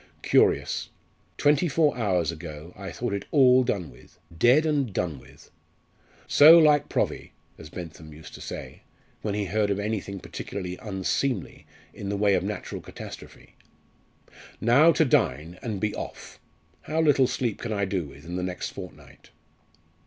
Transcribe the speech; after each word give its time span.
Curious! 0.23 0.89
twenty 1.37 1.67
four 1.67 1.95
hours 1.95 2.31
ago 2.31 2.73
I 2.75 2.89
thought 2.89 3.13
it 3.13 3.25
all 3.29 3.63
done 3.63 3.91
with 3.91 4.17
dead 4.35 4.65
and 4.65 4.91
done 4.91 5.19
with. 5.19 5.51
'So 6.27 6.57
like 6.57 6.89
Provvy,' 6.89 7.33
as 7.59 7.69
Bentham 7.69 8.11
used 8.11 8.33
to 8.33 8.41
say, 8.41 8.81
when 9.21 9.35
he 9.35 9.45
heard 9.45 9.69
of 9.69 9.77
anything 9.79 10.19
particularly 10.19 10.75
unseemly 10.81 11.67
in 11.93 12.09
the 12.09 12.17
way 12.17 12.33
of 12.33 12.41
natural 12.43 12.81
catastrophe. 12.81 13.53
Now 14.59 14.91
to 14.91 15.05
dine, 15.05 15.59
and 15.61 15.79
be 15.79 15.93
off! 15.93 16.39
How 16.81 16.99
little 16.99 17.27
sleep 17.27 17.59
can 17.61 17.71
I 17.71 17.85
do 17.85 18.05
with 18.05 18.25
in 18.25 18.37
the 18.37 18.41
next 18.41 18.69
fortnight?" 18.71 19.29